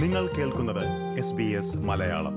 നിങ്ങൾ 0.00 0.26
കേൾക്കുന്നത് 0.26 0.84
മലയാളം. 1.76 2.34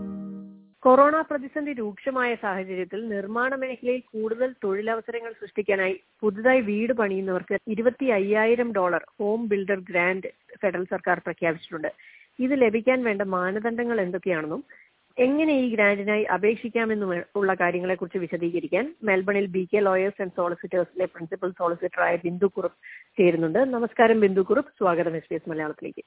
കൊറോണ 0.80 1.22
പ്രതിസന്ധി 1.22 1.74
രൂക്ഷമായ 1.74 2.36
സാഹചര്യത്തിൽ 2.36 3.08
നിർമ്മാണ 3.08 3.56
മേഖലയിൽ 3.56 4.00
കൂടുതൽ 4.00 4.56
തൊഴിലവസരങ്ങൾ 4.64 5.32
സൃഷ്ടിക്കാനായി 5.32 6.04
പുതുതായി 6.22 6.62
വീട് 6.62 6.94
പണിയുന്നവർക്ക് 6.94 7.58
ഇരുപത്തി 7.68 8.06
അയ്യായിരം 8.06 8.74
dollar 8.74 9.06
home 9.20 9.48
builder 9.48 9.80
grant 9.80 10.28
federal 10.62 10.84
സർക്കാർ 10.84 11.20
പ്രഖ്യാപിച്ചിട്ടുണ്ട്. 11.20 11.88
ഇത് 12.40 12.62
ലഭിക്കാൻ 12.62 13.04
വേണ്ട 13.04 13.22
മാനദണ്ഡങ്ങൾ 13.22 14.02
എന്തൊക്കെയാണെന്നും 14.02 14.64
എങ്ങനെ 15.18 15.54
ഈ 15.54 15.76
ഗ്രാന്റിനായി 15.76 16.24
അപേക്ഷിക്കാമെന്നും 16.24 17.24
ഉള്ള 17.36 17.54
കാര്യങ്ങളെക്കുറിച്ച് 17.54 18.18
വിശദീകരിക്കാൻ 18.18 18.96
മെൽബണിൽ 19.04 19.46
ബി 19.46 19.70
കെ 19.74 19.80
ലോയേഴ്സ് 19.80 20.22
ആൻഡ് 20.22 20.32
സോളിസിറ്റേഴ്സിലെ 20.36 21.06
പ്രിൻസിപ്പൽ 21.06 21.52
സോളിസിറ്ററായ 21.52 22.16
ബിന്ദു 22.16 22.46
കുറുപ്പ് 22.46 22.78
ചേരുന്നുണ്ട്. 23.18 23.60
നമസ്കാരം 23.60 24.20
ബിന്ദു 24.20 24.42
കുറുപ്പ്. 24.42 24.72
സ്വാഗതം 24.78 25.16
എസ് 25.16 25.30
പി 25.30 25.36
എസ് 25.36 25.50
മലയാളത്തിലേക്ക്. 25.50 26.04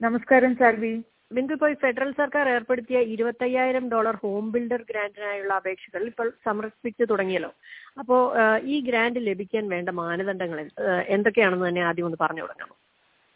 നമസ്കാരം 0.00 0.52
സാൽവി. 0.60 0.90
ബിന്ദു 1.34 1.52
ഇപ്പോൾ 1.56 1.72
ഫെഡറൽ 1.82 2.08
സർക്കാർ 2.20 2.46
ഏർപ്പെടുത്തിയ 2.52 2.98
ഇരുപത്തയ്യായിരം 3.12 3.84
ഡോളർ 3.92 4.14
ഹോം 4.22 4.46
ബിൽഡർ 4.54 4.80
ഗ്രാന്റിനായുള്ള 4.88 5.52
അപേക്ഷകൾ 5.60 6.02
ഇപ്പോൾ 6.10 6.28
സമർപ്പിച്ചു 6.46 7.04
തുടങ്ങിയല്ലോ. 7.10 7.50
അപ്പോ 8.00 8.16
ഈ 8.72 8.76
ഗ്രാന്റ് 8.88 9.20
ലഭിക്കാൻ 9.28 9.64
വേണ്ട 9.74 9.90
മാനദണ്ഡങ്ങൾ 10.00 10.58
എന്തൊക്കെയാണെന്ന് 11.16 11.66
തന്നെ 11.68 11.82
ആദ്യം 11.88 12.06
ഒന്ന് 12.08 12.18
പറഞ്ഞു 12.22 12.44
തുടങ്ങാമോ 12.44 12.74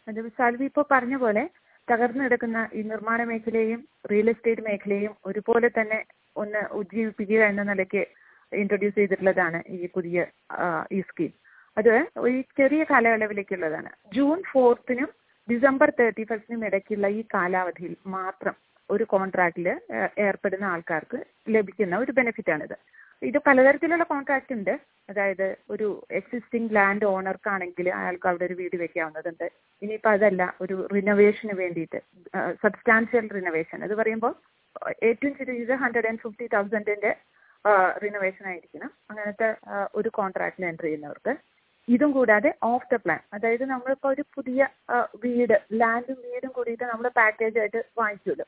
അത് 0.07 0.19
സാൽവി 0.39 0.65
ഇപ്പോൾ 0.71 0.85
പറഞ്ഞ 0.93 1.15
പോലെ 1.23 1.43
തകർന്നു 1.87 2.23
കിടക്കുന്ന 2.25 2.61
ഈ 2.79 2.81
നിർമ്മാണ 2.93 3.19
മേഖലയും 3.29 3.81
റിയൽ 4.11 4.29
എസ്റ്റേറ്റ് 4.33 4.65
മേഖലയും 4.67 5.13
ഒരുപോലെ 5.29 5.69
തന്നെ 5.77 5.99
ഒന്ന് 6.43 6.63
ഉജ്ജീവിപ്പിക്കുക 6.79 7.41
എന്ന 7.51 7.65
നിലയ്ക്ക് 7.71 8.03
ഇൻട്രൊഡ്യൂസ് 8.51 8.97
ചെയ്തിട്ടുള്ളതാണ് 8.99 9.61
ഈ 9.77 9.87
പുതിയ 9.95 10.25
ഈ 10.97 10.99
സ്കീം. 11.09 11.31
അത് 11.77 11.93
ഒരു 12.25 12.35
ചെറിയ 12.59 12.83
കാലയളവിലേക്കുള്ളതാണ്. 12.91 13.89
ജൂൺ 14.17 14.37
ഫോർത്തിനും 14.51 15.09
ഡിസംബർ 15.51 15.89
തേർട്ടി 15.99 16.23
ഫസ്റ്റിനും 16.23 16.65
ഇടയ്ക്കുള്ള 16.67 17.07
ഈ 17.19 17.21
കാലാവധിയിൽ 17.33 17.95
മാത്രം 18.17 18.55
ഒരു 18.89 19.03
കോൺട്രാക്റ്റിൽ 19.13 19.67
ഏർപ്പെടുന്ന 20.25 20.65
ആൾക്കാർക്ക് 20.73 21.17
ലഭിക്കുന്ന 21.55 21.95
ഒരു 22.03 22.11
ബെനിഫിറ്റ് 22.11 22.51
ആണിത്. 22.51 22.75
ഇത് 23.21 23.37
പലതരത്തിലുള്ള 23.47 24.03
കോൺട്രാക്റ്റ് 24.03 24.53
ഉണ്ട്. 24.57 24.73
അതായത് 25.09 25.47
ഒരു 25.73 25.87
എക്സിസ്റ്റിംഗ് 26.19 26.75
ലാൻഡ് 26.75 27.05
ഓണർക്കാണെങ്കിൽ 27.05 27.87
അയാൾക്ക് 27.99 28.27
അവിടെ 28.31 28.45
ഒരു 28.45 28.55
വീട് 28.61 28.75
വെക്കാവുന്നതുണ്ട്. 28.81 29.47
ഇനിയിപ്പോൾ 29.81 30.13
അതല്ല 30.17 30.43
ഒരു 30.61 30.75
റിനോവേഷന് 30.95 31.55
വേണ്ടിയിട്ട് 31.61 31.99
സബ്സ്റ്റാൻഷ്യൽ 32.63 33.27
റിനോവേഷൻ 33.37 33.83
അത് 33.87 33.93
പറയുമ്പോൾ 34.01 34.33
ഏറ്റവും 35.09 35.33
ചെറിയ 35.39 35.75
ഹൺഡ്രഡ് 35.83 36.09
ആൻഡ് 36.11 36.21
ഫിഫ്റ്റി 36.25 36.47
തൗസൻഡിന്റെ 36.55 37.11
റിനോവേഷൻ 38.03 38.45
ആയിരിക്കണം. 38.51 38.91
അങ്ങനത്തെ 39.09 39.47
ഒരു 39.99 40.09
കോൺട്രാക്റ്റിൽ 40.19 40.65
എന്റർ 40.71 40.85
ചെയ്യുന്നവർക്ക്. 40.87 41.33
ഇതും 41.87 42.11
കൂടാതെ 42.17 42.49
ഓഫ് 42.69 42.87
ദ 42.93 42.97
പ്ലാൻ 43.03 43.21
അതായത് 43.35 43.65
നമ്മളിപ്പോൾ 43.73 44.09
ഒരു 44.13 44.23
പുതിയ 44.35 44.67
വീട് 45.25 45.55
ലാൻഡും 45.81 46.19
വീടും 46.27 46.51
കൂടിയിട്ട് 46.57 46.85
നമ്മൾ 46.91 47.07
പാക്കേജ് 47.19 47.59
ആയിട്ട് 47.63 47.81
വാങ്ങിക്കുമല്ലോ 47.99 48.47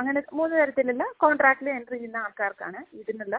അങ്ങനെ 0.00 0.20
മൂന്ന് 0.38 0.54
തരത്തിലുള്ള 0.60 1.04
കോൺട്രാക്റ്റിൽ 1.24 1.70
എൻട്രി 1.76 1.96
ചെയ്യുന്ന 1.96 2.18
ആൾക്കാർക്കാണ് 2.24 2.80
ഇതിനുള്ള 3.00 3.36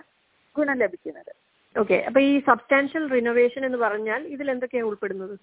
ഗുണം 0.56 0.78
ലഭിക്കുന്നത്. 0.84 1.32
ഓക്കെ 1.76 1.98
അപ്പൊ 2.08 2.20
ഈ 2.30 2.34
സബ്സ്റ്റാൻഷ്യൽ 2.50 3.04
റിനോവേഷൻ 3.16 3.62
എന്ന് 3.68 3.80
പറഞ്ഞാൽ 3.86 4.22
ഇതിൽ 4.36 4.48
എന്തൊക്കെയാണ് 4.54 4.88
ഉൾപ്പെടുന്നത്? 4.90 5.36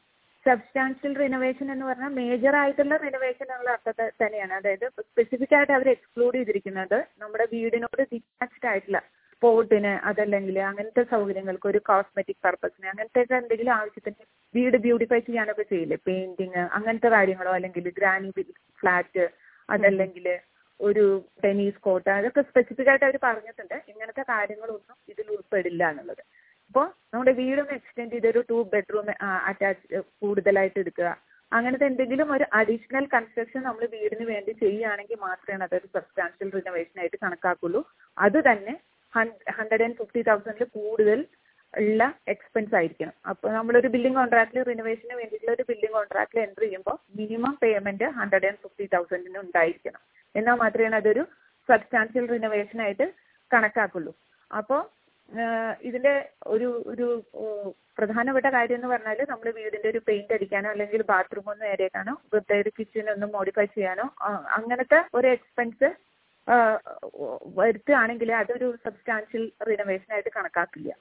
സബ്സ്റ്റാൻഷ്യൽ 0.46 1.12
റിനോവേഷൻ 1.22 1.66
എന്ന് 1.74 1.84
പറഞ്ഞാൽ 1.90 2.12
മേജർ 2.20 2.54
ആയിട്ടുള്ള 2.62 2.94
റിനോവേഷൻ 3.04 3.46
എന്നുള്ള 3.50 3.70
അർത്ഥത്തിൽ 3.76 4.10
തന്നെയാണ്. 4.22 4.54
അതായത് 4.60 4.86
സ്പെസിഫിക് 5.08 5.54
ആയിട്ട് 5.58 5.74
അവർ 5.78 5.88
എക്സ്ക്ലൂഡ് 5.94 6.36
ചെയ്തിരിക്കുന്നത് 6.38 6.98
നമ്മുടെ 7.22 7.46
വീടിനോട് 7.54 8.02
ഡിറ്റാച്ച്ഡ് 8.12 8.68
ആയിട്ടുള്ള 8.72 9.00
സ്പോർട്ടിന് 9.34 9.92
അതല്ലെങ്കിൽ 10.08 10.56
അങ്ങനത്തെ 10.70 11.02
സൗകര്യങ്ങൾക്ക് 11.12 11.68
ഒരു 11.72 11.80
കോസ്മെറ്റിക് 11.88 12.42
പർപ്പസിന് 12.46 12.88
അങ്ങനത്തെ 12.92 13.22
ഒക്കെ 13.24 13.36
എന്തെങ്കിലും 13.42 13.72
ആവശ്യത്തിന് 13.78 14.26
വീട് 14.54 14.76
ബ്യൂട്ടിഫൈ 14.86 15.20
ചെയ്യാനൊക്കെ 15.28 15.64
ചെയ്യില്ലേ? 15.72 15.98
പെയിന്റിങ് 16.08 16.62
അങ്ങനത്തെ 16.78 17.10
കാര്യങ്ങളോ 17.16 17.52
അല്ലെങ്കിൽ 17.58 17.86
ഗ്രാനി 17.98 18.30
ഫ്ലാറ്റ് 18.80 19.24
അതല്ലെങ്കിൽ 19.68 20.26
ഒരു 20.80 21.04
ടെന്നീസ് 21.42 21.78
കോർട്ട് 21.86 22.08
അതൊക്കെ 22.14 22.42
സ്പെസിഫിക് 22.48 22.88
ആയിട്ട് 22.92 23.06
അവർ 23.08 23.16
പറഞ്ഞിട്ടുണ്ട്. 23.26 23.76
ഇങ്ങനത്തെ 23.92 24.22
കാര്യങ്ങളൊന്നും 24.32 24.96
ഇതിൽ 25.12 25.26
ഉൾപ്പെടില്ല 25.36 25.82
എന്നുള്ളത്. 25.92 26.22
അപ്പോൾ 26.70 26.86
നമ്മുടെ 27.14 27.32
വീടൊന്ന് 27.40 27.74
എക്സ്റ്റെൻഡ് 27.78 28.12
ചെയ്ത് 28.14 28.28
ഒരു 28.32 28.40
ടു 28.50 28.58
ബെഡ്റൂം 28.72 29.08
അറ്റാച്ച് 29.50 30.00
കൂടുതലായിട്ട് 30.22 30.78
എടുക്കുക. 30.82 31.10
അങ്ങനത്തെ 31.52 31.86
എന്തെങ്കിലും 31.90 32.28
ഒരു 32.36 32.44
അഡീഷണൽ 32.58 33.04
കൺസ്ട്രക്ഷൻ 33.14 33.60
നമ്മൾ 33.66 33.82
വീടിന് 33.94 34.24
വേണ്ടി 34.32 34.52
ചെയ്യുകയാണെങ്കിൽ 34.62 35.18
മാത്രമേ 35.26 35.64
അതൊരു 35.66 35.88
സബ്സ്റ്റാൻഷ്യൽ 35.96 36.48
റിനോവേഷൻ 36.56 36.96
ആയിട്ട് 37.02 37.18
കണക്കാക്കുള്ളൂ. 37.24 37.80
അത് 38.16 38.38
തന്നെ 38.48 38.74
ഹൺഡ്രഡ് 39.16 39.84
ആൻഡ് 39.86 39.96
ഫിഫ്റ്റി 40.00 40.22
തൗസൻഡിൽ 40.28 40.68
കൂടുതൽ 40.78 41.20
ഉള്ള 41.74 42.02
എക്സ്പെൻസ് 42.32 42.74
ആയിരിക്കണം. 42.78 43.14
അപ്പോൾ 43.30 43.48
നമ്മളൊരു 43.58 43.88
ബിൽഡിംഗ് 43.94 44.18
കോൺട്രാക്റ്റിൽ 44.18 44.62
റിനോവേഷന് 44.70 45.14
വേണ്ടിയിട്ടുള്ള 45.20 45.52
ഒരു 45.56 45.64
ബിൽഡിംഗ് 45.70 45.96
കോൺട്രാക്റ്റിൽ 45.98 46.40
എന്റർ 46.46 46.64
ചെയ്യുമ്പോൾ 46.64 46.96
minimum 47.20 47.54
payment 47.62 48.08
hundred 48.18 48.48
and 48.50 48.60
fifty 48.64 48.86
തൗസൻഡിന് 48.94 49.40
ഉണ്ടായിരിക്കണം. 49.44 50.02
എന്നാൽ 50.34 50.58
മാത്രമേ 50.64 50.98
അതൊരു 51.00 51.24
സബ്സ്റ്റാൻഷ്യൽ 51.68 52.24
റിനോവേഷൻ 52.34 52.80
ആയിട്ട് 52.86 53.06
കണക്കാക്കുള്ളൂ. 53.50 54.12
അപ്പോൾ 54.50 54.82
ഇതിന്റെ 55.88 56.14
ഒരു 56.54 56.68
ഒരു 56.92 57.06
പ്രധാനപ്പെട്ട 57.98 58.48
കാര്യം 58.54 58.76
എന്ന് 58.78 58.88
പറഞ്ഞാൽ 58.92 59.20
നമ്മൾ 59.30 59.46
വീടിന്റെ 59.58 59.88
ഒരു 59.92 60.00
പെയിന്റ് 60.08 60.34
അടിക്കാനോ 60.36 60.68
അല്ലെങ്കിൽ 60.74 61.02
ബാത്റൂം 61.10 61.46
ഒന്ന് 61.50 61.64
നേരെയാക്കാനോ 61.68 62.14
വെറുതെ 62.32 62.56
ഒരു 62.62 62.70
കിച്ചൺ 62.78 63.06
ഒന്ന് 63.12 63.26
മോഡിഫൈ 63.36 63.66
ചെയ്യാനോ 63.76 64.06
അങ്ങനത്തെ 64.56 64.98
ഒരു 65.18 65.28
എക്സ്പെൻസ് 65.36 65.88
വരുത്തുകയാണെങ്കിൽ 67.58 68.30
അതൊരു 68.42 68.68
സബ്സ്റ്റാൻഷ്യൽ 68.84 69.44
റിനോവേഷൻ 69.68 70.10
ആയിട്ട് 70.14 70.30
കണക്കാക്കില്ല. 70.36 70.92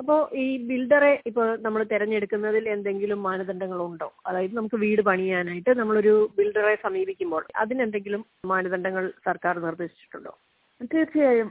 അപ്പോൾ 0.00 0.20
ഈ 0.42 0.46
ബിൽഡറെ 0.68 1.10
ഇപ്പൊ 1.28 1.42
നമ്മൾ 1.64 1.80
തിരഞ്ഞെടുക്കുന്നതിൽ 1.92 2.64
എന്തെങ്കിലും 2.74 3.20
മാനദണ്ഡങ്ങൾ 3.26 3.80
ഉണ്ടോ 3.88 4.08
അതായത് 4.28 4.54
നമുക്ക് 4.58 4.78
വീട് 4.84 5.02
പണിയാനായിട്ട് 5.08 5.72
നമ്മളൊരു 5.80 6.14
ബിൽഡറെ 6.38 6.74
സമീപിക്കുമ്പോൾ 6.86 7.44
അതിനെന്തെങ്കിലും 7.62 8.22
മാനദണ്ഡങ്ങൾ 8.52 9.04
സർക്കാർ 9.28 9.54
നിർദ്ദേശിച്ചിട്ടുണ്ടോ? 9.66 10.32
തീർച്ചയായും. 10.92 11.50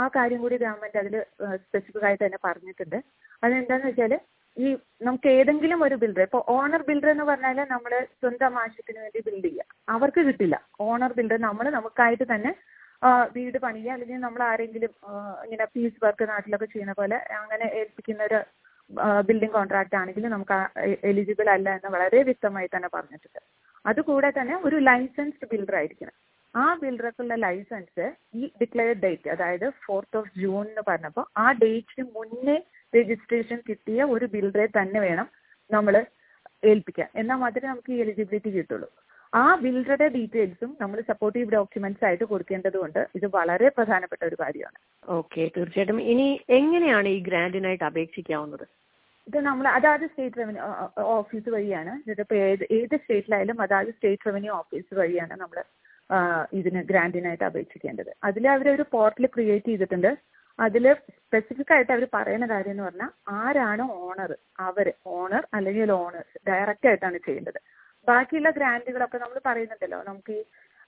ആ 0.00 0.04
കാര്യം 0.16 0.40
കൂടി 0.44 0.56
ഗവൺമെന്റ് 0.62 1.00
അതിൽ 1.02 1.16
സ്പെസിഫിക് 1.64 2.06
ആയിട്ട് 2.08 2.24
തന്നെ 2.24 2.40
പറഞ്ഞിട്ടുണ്ട്. 2.46 2.98
അതെന്താന്ന് 3.44 3.88
വെച്ചാൽ 3.90 4.14
ഈ 4.56 4.68
നമുക്ക് 5.08 5.28
ഏതെങ്കിലും 5.38 5.80
ഒരു 5.86 5.96
ബിൽഡർ 6.00 6.22
ഇപ്പോൾ 6.28 6.42
ഓണർ 6.54 6.82
ബിൽഡർ 6.88 7.08
എന്ന് 7.12 7.26
പറഞ്ഞാൽ 7.30 7.58
നമ്മൾ 7.74 7.92
സ്വന്തം 8.22 8.56
ആവശ്യത്തിന് 8.62 8.98
വേണ്ടി 9.04 9.20
ബിൽഡ് 9.28 9.48
ചെയ്യുക. 9.48 9.64
അവർക്ക് 9.94 10.20
കിട്ടില്ല. 10.28 10.56
ഓണർ 10.86 11.12
ബിൽഡർ 11.18 11.38
നമ്മൾ 11.48 11.68
നമുക്കായിട്ട് 11.78 12.26
തന്നെ 12.34 12.52
വീട് 13.34 13.58
പണിയുക 13.58 13.92
അല്ലെങ്കിൽ 13.94 14.18
നമ്മൾ 14.20 14.42
ആരെങ്കിലും 14.48 14.92
ആ, 15.08 15.12
ഇങ്ങനെ 15.44 15.64
പീസ് 15.74 15.98
വർക്ക് 16.04 16.24
നാട്ടിലൊക്കെ 16.32 16.68
ചെയ്യുന്ന 16.74 16.94
പോലെ 17.00 17.18
അങ്ങനെ 17.40 17.66
ഏൽപ്പിക്കുന്ന 17.80 18.22
ഒരു 18.28 18.40
ബിൽഡിംഗ് 19.28 19.54
കോൺട്രാക്ട് 19.54 19.96
ആണെങ്കിൽ 20.00 20.24
നമുക്ക് 20.28 20.56
എലിജിബിൾ 21.10 21.48
അല്ല 21.54 21.68
എന്ന് 21.76 21.90
വളരെ 21.94 22.18
വ്യക്തമായി 22.28 22.68
തന്നെ 22.74 22.88
പറഞ്ഞിട്ടുണ്ട്. 22.96 23.40
അതുകൂടെ 23.84 24.30
തന്നെ 24.38 24.54
ഒരു 24.66 24.76
ലൈസൻസ്ഡ് 24.88 25.48
ബിൽഡർ 25.52 25.76
ആയിരിക്കണം. 25.78 26.14
ആ 26.54 26.64
ബിൽഡർക്കുള്ള 26.82 27.34
ലൈസൻസ് 27.44 28.06
ഈ 28.34 28.50
ഡിക്ലെയർഡ് 28.60 29.02
ഡേറ്റ് 29.04 29.28
അതായത് 29.34 29.66
ഫോർത്ത് 29.84 30.18
ഓഫ് 30.20 30.32
ജൂൺ 30.40 30.64
എന്ന് 30.70 30.82
പറഞ്ഞപ്പോൾ 30.90 31.24
ആ 31.36 31.46
ഡേറ്റിന് 31.62 32.04
മുന്നേ 32.16 32.56
രജിസ്ട്രേഷൻ 32.92 33.58
കിട്ടിയ 33.68 34.04
ഒരു 34.14 34.26
ബിൽഡറെ 34.34 34.66
തന്നെ 34.78 35.00
വേണം 35.06 35.28
നമ്മൾ 35.70 35.94
ഏൽപ്പിക്കാൻ. 36.62 37.08
എന്നാൽ 37.14 37.38
മാത്രമേ 37.44 37.68
നമുക്ക് 37.68 37.92
ഈ 37.92 38.00
എലിജിബിലിറ്റി 38.04 38.50
കിട്ടുള്ളൂ. 38.56 38.88
ആ 39.40 39.42
ബിൽഡറുടെ 39.62 40.06
ഡീറ്റെയിൽസും 40.16 40.70
നമ്മൾ 40.80 40.98
സപ്പോർട്ടീവ് 41.10 41.52
ഡോക്യുമെന്റ്സ് 41.56 42.04
ആയിട്ട് 42.08 42.24
കൊടുക്കേണ്ടതുകൊണ്ട് 42.32 43.00
ഇത് 43.18 43.26
വളരെ 43.36 43.68
പ്രധാനപ്പെട്ട 43.76 44.22
ഒരു 44.30 44.36
കാര്യമാണ്. 44.42 44.78
ഓക്കെ 45.18 45.42
തീർച്ചയായിട്ടും. 45.56 46.00
ഇനി 46.12 46.26
എങ്ങനെയാണ് 46.58 47.08
ഈ 47.16 47.20
ഗ്രാന്റിനായിട്ട് 47.28 47.84
അപേക്ഷിക്കാവുന്നത്? 47.90 48.66
ഇത് 49.28 49.38
നമ്മൾ 49.48 49.66
അതാത് 49.76 50.04
സ്റ്റേറ്റ് 50.10 50.40
റവന്യൂ 50.40 50.62
ഓഫീസ് 51.18 51.48
വഴിയാണ്. 51.56 51.92
ഇതിപ്പോൾ 52.12 52.38
ഏത് 52.48 52.64
ഏത് 52.78 52.94
സ്റ്റേറ്റിലായാലും 53.02 53.58
അതാത് 53.66 53.90
സ്റ്റേറ്റ് 53.96 54.28
റവന്യൂ 54.28 54.52
ഓഫീസ് 54.60 54.92
വഴിയാണ് 55.00 55.34
നമ്മൾ 55.42 55.58
ഇതിന് 56.58 56.80
ഗ്രാന്റിനായിട്ട് 56.88 57.44
അപേക്ഷിക്കേണ്ടത്. 57.50 58.12
അതിൽ 58.28 58.46
ഒരു 58.76 58.84
പോർട്ടൽ 58.94 59.26
ക്രിയേറ്റ് 59.34 59.68
ചെയ്തിട്ടുണ്ട്. 59.72 60.10
അതിൽ 60.58 60.84
സ്പെസിഫിക് 61.18 61.72
ആയിട്ട് 61.74 61.92
അവർ 61.94 62.04
പറയുന്ന 62.16 62.46
കാര്യം 62.50 62.74
എന്ന് 62.74 62.84
പറഞ്ഞാൽ 62.86 63.12
ആരാണ് 63.42 63.84
ഓണർ 64.06 64.32
അവർ 64.66 64.86
ഓണർ 65.18 65.44
അല്ലെങ്കിൽ 65.56 65.92
ഓണേഴ്സ് 66.02 66.36
ഡയറക്റ്റ് 66.48 66.88
ആയിട്ടാണ് 66.90 67.20
ചെയ്യേണ്ടത്. 67.26 67.60
ബാക്കിയുള്ള 68.08 68.50
ഗ്രാന്റുകളൊക്കെ 68.58 69.18
നമ്മൾ 69.22 69.38
പറയുന്നുണ്ടല്ലോ. 69.48 69.98
നമുക്ക് 70.10 70.32
ഈ 70.38 70.42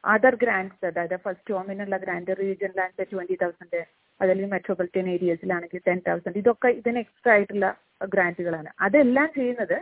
അതർ 0.04 0.34
ഗ്രാൻഡ്സ് 0.42 0.86
അതായത് 0.88 1.16
ഫസ്റ്റ് 1.25 1.52
ഹോമിനുള്ള 1.56 1.96
grant 2.05 2.32
region 2.40 2.72
land 2.78 3.05
twenty 3.12 3.37
thousand 3.43 3.81
അതല്ലെങ്കിൽ 4.20 4.52
മെട്രോപൊളിറ്റൻ 4.55 5.06
ഏരിയസിലാണെങ്കിൽ 5.14 5.82
ടെൻ 5.87 6.00
തൗസൻഡ് 6.08 6.40
ഇതൊക്കെ 6.43 6.69
ഇതിന് 6.81 6.99
എക്സ്ട്രാ 7.05 7.32
ആയിട്ടുള്ള 7.37 7.69
ഗ്രാന്റുകളാണ് 8.14 8.70
അതെല്ലാം 8.87 9.28
ചെയ്യുന്നത് 9.38 9.76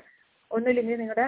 ഒന്നുമില്ലെങ്കിൽ 0.50 1.00
നിങ്ങളുടെ 1.02 1.26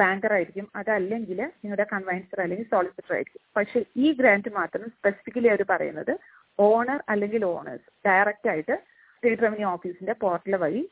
ബാങ്കർ 0.00 0.32
ആയിരിക്കും. 0.36 0.66
അതല്ലെങ്കിൽ 0.80 1.38
നിങ്ങളുടെ 1.62 1.86
കൺവൈൻസർ 1.92 2.38
അല്ലെങ്കിൽ 2.44 2.66
സോളിസിറ്റർ 2.72 3.12
ആയിരിക്കും. 3.16 3.42
പക്ഷെ 3.56 3.78
ഈ 4.04 4.08
ഗ്രാന്റ് 4.18 4.50
മാത്രം 4.58 4.84
സ്പെസിഫിക്കലി 4.96 5.48
അവർ 5.52 5.62
പറയുന്നത് 5.72 6.12
ഓണർ 6.58 7.00
അല്ലെങ്കിൽ 7.12 7.44
ഓണേഴ്സ് 7.52 7.88
ഡയറക്റ്റ് 8.08 8.50
ആയിട്ട് 8.52 8.74
സ്റ്റേറ്റ് 9.14 9.44
റവന്യൂ 9.44 9.68
ഓഫീസിന്റെ 9.76 10.14
പോർട്ടൽ 10.24 10.56
വഴി 10.64 10.82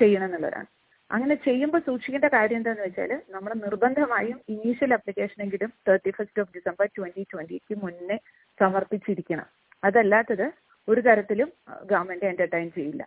ചെയ്യണം 0.00 0.26
എന്നുള്ളതാണ് 0.28 0.68
അങ്ങനെ 1.12 1.34
ചെയ്യുമ്പോൾ 1.46 1.80
സൂക്ഷിക്കേണ്ട 1.88 2.28
കാര്യം 2.34 2.58
എന്താണെന്ന് 2.60 2.86
വെച്ചാൽ 2.88 3.10
നമ്മൾ 3.34 3.52
നിർബന്ധമായും 3.64 4.38
ഇനീഷ്യൽ 4.54 4.92
അപ്ലിക്കേഷൻ 4.96 5.38
എങ്കിലും 5.46 5.70
thirty 5.88 6.10
first 6.18 6.42
of 6.42 6.54
December 6.56 6.86
twenty 6.96 7.24
ട്വന്റിക്ക് 7.32 7.74
മുന്നേ 7.84 8.16
സമർപ്പിച്ചിരിക്കണം. 8.58 9.48
അതല്ലാത്തത് 9.82 10.46
ഒരു 10.88 11.00
തരത്തിലും 11.08 11.48
ഗവൺമെന്റ് 11.90 12.26
എന്റർടൈൻ 12.32 12.68
ചെയ്യില്ല. 12.76 13.02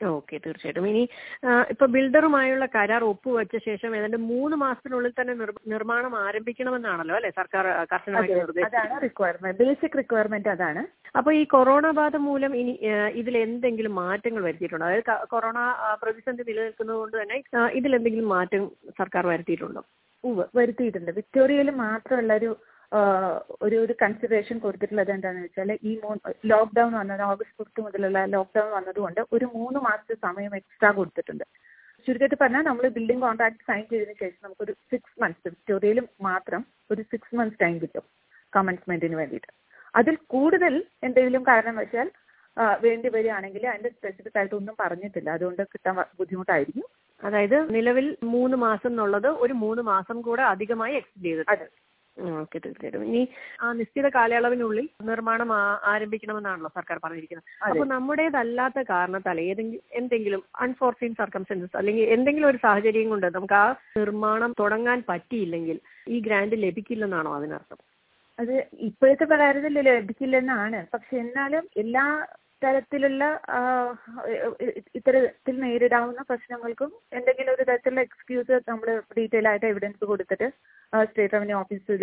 ഓക്കെ 0.00 0.36
തീർച്ചയായിട്ടും. 0.44 0.86
ഇനി 0.88 1.02
ഇപ്പൊ 1.72 1.84
ബിൽഡറുമായുള്ള 1.92 2.66
കരാർ 2.74 3.02
ഒപ്പുവെച്ച 3.04 3.56
ശേഷം 3.66 3.94
ഏതാണ്ട് 3.98 4.18
മൂന്ന് 4.30 4.56
മാസത്തിനുള്ളിൽ 4.62 5.12
തന്നെ 5.18 5.34
നിർമ്മാണം 5.72 6.14
ആരംഭിക്കണമെന്നാണല്ലോ 6.22 7.14
അല്ലെ 7.18 7.30
സർക്കാർ 7.38 7.66
ആ, 7.70 7.84
കർശനമായി 7.92 8.34
അതാണ് 8.66 8.98
റിക്വയർമെന്റ് 9.06 9.58
ബേസിക് 9.62 9.98
റിക്വയർമെന്റ് 10.00 10.50
അതാണ്. 10.54 10.82
അപ്പൊ 11.14 11.30
ഈ 11.32 11.42
കൊറോണ 11.54 11.86
ബാധ 11.98 12.16
മൂലം 12.26 12.52
ഇനി 12.60 12.74
ഇതിൽ 13.20 13.36
എന്തെങ്കിലും 13.44 13.94
മാറ്റങ്ങൾ 14.02 14.42
വരുത്തിയിട്ടുണ്ടോ? 14.46 14.86
അതായത് 14.86 15.04
കൊറോണ 15.28 15.58
പ്രതിസന്ധി 16.02 16.44
നിലനിൽക്കുന്നത് 16.50 16.98
കൊണ്ട് 16.98 17.16
തന്നെ 17.16 17.36
ഇതിലെന്തെങ്കിലും 17.38 17.78
ഇതിൽ 17.78 17.94
എന്തെങ്കിലും 17.98 18.28
മാറ്റം 18.34 18.62
സർക്കാർ 18.98 19.24
വരുത്തിയിട്ടുണ്ടോ? 19.26 19.82
വരുത്തിയിട്ടുണ്ട്. 20.58 21.10
വിക്ടോറിയയിൽ 21.18 21.68
മാത്രമുള്ള 21.82 22.32
ഒരു 22.40 22.50
ഒരു 23.64 23.76
ഒരു 23.84 23.94
കൺസിഡറേഷൻ 24.02 24.56
കൊടുത്തിട്ടുള്ളത് 24.64 25.10
എന്താണെന്ന് 25.14 25.46
വെച്ചാൽ 25.46 25.70
ഈ 25.90 25.92
മൂന്ന് 26.02 26.32
ലോക്ക്ഡൗൺ 26.52 26.90
വന്നത് 27.00 27.22
ഓഗസ്റ്റ് 27.30 27.56
ഫിഫ്ത്ത് 27.60 27.84
മുതലുള്ള 27.86 28.20
ലോക്ക്ഡൗൺ 28.34 28.68
വന്നതുകൊണ്ട് 28.78 29.20
ഒരു 29.36 29.46
മൂന്ന് 29.54 29.80
മാസത്തെ 29.86 30.16
സമയം 30.26 30.52
എക്സ്ട്രാ 30.60 30.90
കൊടുത്തിട്ടുണ്ട്. 30.98 31.44
ചുരുക്കത്തിൽ 32.06 32.38
പറഞ്ഞാൽ 32.42 32.64
നമ്മൾ 32.68 32.84
ബിൽഡിംഗ് 32.96 33.24
കോൺട്രാക്ട് 33.26 33.64
സൈൻ 33.68 33.82
ചെയ്തതിന് 33.92 34.16
ശേഷം 34.22 34.40
നമുക്കൊരു 34.46 34.74
സിക്സ് 34.90 35.16
മന്ത്സ് 35.22 35.48
വിക്ടോറിയയിൽ 35.52 36.00
മാത്രം 36.28 36.62
ഒരു 36.92 37.02
സിക്സ് 37.12 37.36
മന്ത്സ് 37.38 37.60
ടൈം 37.62 37.74
കിട്ടും 37.84 38.04
കമൻസ്മെന്റിന് 38.52 39.16
വേണ്ടിയിട്ട്. 39.20 39.50
അതിൽ 39.94 40.14
കൂടുതൽ 40.34 40.74
എന്തെങ്കിലും 41.06 41.42
കാരണം 41.50 41.76
വെച്ചാൽ 41.82 42.08
വേണ്ടി 42.84 43.08
വരികയാണെങ്കിൽ 43.14 43.62
അതിന്റെ 43.70 43.90
സ്പെസിഫിക് 43.96 44.38
ആയിട്ട് 44.40 44.54
ഒന്നും 44.58 44.74
പറഞ്ഞിട്ടില്ല. 44.82 45.28
അതുകൊണ്ട് 45.36 45.62
കിട്ടാൻ 45.72 45.96
ബുദ്ധിമുട്ടായിരിക്കും. 46.20 46.86
അതായത് 47.20 47.58
നിലവിൽ 47.76 48.06
മൂന്ന് 48.34 48.56
മാസം 48.66 48.90
എന്നുള്ളത് 48.92 49.28
ഒരു 49.44 49.54
മൂന്ന് 49.64 49.82
മാസം 49.92 50.16
കൂടെ 50.28 50.42
അധികമായി 50.52 50.94
എക്സ്റ്റെൻഡ് 51.00 51.26
ചെയ്തിട്ടുണ്ട്. 51.28 51.66
ഓക്കെ 52.16 52.58
തീർച്ചയായിട്ടും. 52.58 53.04
ഇനി 53.04 53.22
ആ 53.60 53.72
നിശ്ചിത 53.72 54.08
കാലയളവിനുള്ളിൽ 54.08 54.88
നിർമ്മാണം 55.02 55.52
ആരംഭിക്കണമെന്നാണല്ലോ 55.92 56.70
സർക്കാർ 56.74 56.98
പറഞ്ഞിരിക്കുന്നത്. 57.04 57.48
അപ്പോൾ 57.60 57.72
അപ്പൊ 57.72 57.84
നമ്മുടേതല്ലാത്ത 57.84 58.78
കാരണത്താൽ 58.88 59.40
ഏതെങ്കിലും 59.40 59.82
എന്തെങ്കിലും 59.92 60.42
അൺഫോർസീൻ 60.54 61.14
സർക്കംസ്റ്റൻസസ് 61.14 61.76
അല്ലെങ്കിൽ 61.76 62.04
എന്തെങ്കിലും 62.04 62.48
ഒരു 62.48 62.56
സാഹചര്യം 62.56 63.08
കൊണ്ട് 63.08 63.26
നമുക്ക് 63.26 63.54
ആ 63.54 63.66
നിർമ്മാണം 63.96 64.52
തുടങ്ങാൻ 64.58 65.04
പറ്റിയില്ലെങ്കിൽ 65.08 65.80
ഈ 66.08 66.20
ഗ്രാന്റ് 66.20 66.56
ലഭിക്കില്ലെന്നാണോ 66.56 67.34
അതിനർത്ഥം? 67.34 67.78
അത് 68.38 68.54
ഇപ്പോഴത്തെ 68.78 69.24
പ്രകാരത്തിൽ 69.24 69.74
ലഭിക്കില്ലെന്നാണ്. 69.80 70.86
പക്ഷെ 70.94 71.16
എന്നാലും 71.16 71.64
എല്ലാ 71.76 72.06
തരത്തിലുള്ള 72.62 73.24
ഇത്തരത്തിൽ 74.98 75.54
നേരിടാവുന്ന 75.64 76.22
പ്രശ്നങ്ങൾക്കും 76.30 76.90
എന്തെങ്കിലും 77.18 77.52
ഒരു 77.56 77.64
തരത്തിലുള്ള 77.68 78.02
എക്സ്ക്യൂസ് 78.06 78.56
നമ്മൾ 78.70 78.88
ഡീറ്റെയിൽ 79.18 79.48
ആയിട്ട് 79.50 79.66
എവിഡൻസ് 79.72 80.04
കൊടുത്തിട്ട് 80.10 80.48
സ്റ്റേറ്റ് 81.08 81.34
റവന്യൂ 81.36 81.56
ഓഫീസിൽ 81.62 82.02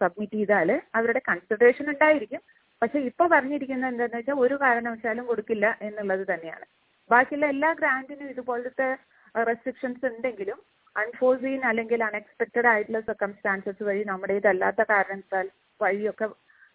സബ്മിറ്റ് 0.00 0.36
ചെയ്താൽ 0.40 0.70
അവരുടെ 0.98 1.22
കൺസിഡറേഷൻ 1.30 1.86
ഉണ്ടായിരിക്കും. 1.94 2.42
പക്ഷെ 2.82 3.00
ഇപ്പൊ 3.08 3.24
പറഞ്ഞിരിക്കുന്നത് 3.34 3.90
എന്താണെന്ന് 3.92 4.20
വെച്ചാൽ 4.20 4.38
ഒരു 4.44 4.54
കാരണവശാലും 4.64 5.24
കൊടുക്കില്ല 5.30 5.66
എന്നുള്ളത് 5.88 6.24
തന്നെയാണ്. 6.32 6.66
ബാക്കിയുള്ള 7.10 7.46
എല്ലാ 7.54 7.70
ഗ്രാൻഡിനും 7.80 8.30
ഇതുപോലത്തെ 8.34 8.88
റെസ്ട്രിക്ഷൻസ് 9.34 10.04
ഉണ്ടെങ്കിലും 10.10 10.58
അൺഫോഴ്സീൻ 10.96 11.60
അല്ലെങ്കിൽ 11.68 12.00
അൺഎക്സ്പെക്റ്റഡ് 12.08 12.68
ആയിട്ടുള്ള 12.72 13.00
സർക്കംസ്റ്റാൻസസ് 13.10 13.84
വഴി 13.88 14.02
നമ്മുടേതല്ലാത്ത 14.10 14.82
കാരണത്താൽ 14.92 15.46
വഴിയൊക്കെ 15.80 16.26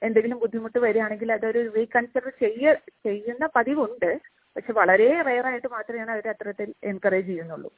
എന്തെങ്കിലും 0.02 0.40
ബുദ്ധിമുട്ട് 0.40 0.80
വരികയാണെങ്കിൽ 0.80 1.32
അതൊരു 1.32 1.74
റീകൺസിഡർ 1.76 2.30
ചെയ്യ 2.30 2.74
ചെയ്യുന്ന 3.06 3.50
പതിവുണ്ട്. 3.56 4.20
പക്ഷെ 4.56 4.74
വളരെ 4.74 5.22
റെയർ 5.22 5.46
ആയിട്ട് 5.46 5.68
മാത്രമേ 5.68 6.00
അവർ 6.00 6.28
അത്തരത്തിൽ 6.28 6.74
എൻകറേജ് 6.84 7.28
ചെയ്യുന്നുള്ളൂ. 7.28 7.72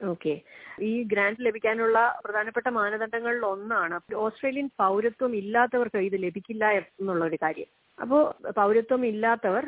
ഓക്കെ 0.00 0.32
ഈ 0.88 0.92
ഗ്രാന്റ് 1.12 1.44
ലഭിക്കാനുള്ള 1.46 1.98
പ്രധാനപ്പെട്ട 2.24 2.68
മാനദണ്ഡങ്ങളിൽ 2.78 3.44
ഒന്നാണ്. 3.54 3.96
ഓസ്ട്രേലിയൻ 4.24 4.68
പൗരത്വം 4.82 5.32
ഇല്ലാത്തവർക്ക് 5.40 6.00
ഇത് 6.08 6.16
ലഭിക്കില്ല 6.24 6.64
എന്നുള്ള 6.78 7.24
ഒരു 7.24 7.38
കാര്യം. 7.44 7.68
അപ്പോൾ 7.98 8.22
പൗരത്വം 8.56 9.02
ഇല്ലാത്തവർ 9.10 9.64